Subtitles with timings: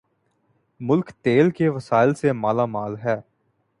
[0.81, 3.19] ملک تیل کے وسائل سے مالا مال ہے